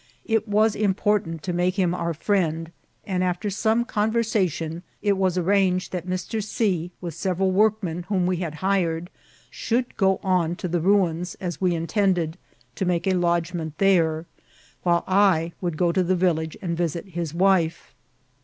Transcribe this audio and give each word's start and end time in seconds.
It 0.25 0.47
was 0.47 0.75
inqportant 0.75 1.43
to 1.43 1.53
make 1.53 1.77
him 1.77 1.91
omr 1.91 2.15
friend; 2.15 2.71
and, 3.05 3.23
after 3.23 3.49
s<»ne 3.49 3.81
eon* 3.83 4.11
versation, 4.11 4.81
it 5.03 5.13
vras 5.13 5.37
arranged 5.39 5.91
that 5.91 6.07
Mr. 6.07 6.43
C, 6.43 6.89
vfith 7.03 7.13
several 7.13 7.53
vmrkmen 7.53 8.05
whom 8.05 8.25
we 8.25 8.37
had 8.37 8.55
hired, 8.65 9.11
should 9.51 9.95
go 9.97 10.19
on 10.23 10.55
to 10.55 10.67
the 10.67 10.81
ra« 10.81 11.13
ms, 11.13 11.37
as 11.39 11.61
we 11.61 11.75
intended, 11.75 12.39
to 12.77 12.85
make 12.85 13.05
a 13.05 13.13
lodgment 13.13 13.77
there, 13.77 14.25
while 14.81 15.03
I 15.07 15.51
would 15.61 15.77
go 15.77 15.91
to 15.91 16.01
the 16.01 16.15
village 16.15 16.57
and 16.63 16.75
visit 16.75 17.09
his 17.09 17.31
vrife. 17.31 17.93